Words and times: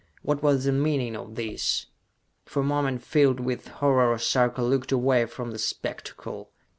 What 0.23 0.41
was 0.41 0.63
the 0.65 0.71
meaning 0.71 1.15
of 1.15 1.35
this? 1.35 1.85
For 2.45 2.61
a 2.61 2.63
moment, 2.63 3.03
filled 3.03 3.39
with 3.39 3.67
horror, 3.67 4.17
Sarka 4.17 4.63
looked 4.63 4.91
away 4.91 5.27
from 5.27 5.51
the 5.51 5.59
spectacle. 5.59 6.49